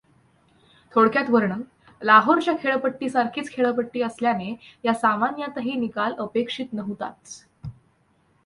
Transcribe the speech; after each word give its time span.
थोडक्यात 0.95 1.25
वर्णन 1.29 1.61
लाहोरच्या 2.01 2.53
खेळपट्टी 2.63 3.09
सारखीच 3.09 3.51
खेळपट्टी 3.51 4.01
असल्याने 4.01 4.55
या 4.83 4.93
सामन्यातही 4.93 5.75
निकाल 5.75 6.13
अपेक्षित 6.13 6.73
नव्हताच. 6.73 7.45